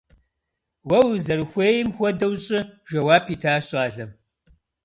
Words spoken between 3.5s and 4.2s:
щӀалэм.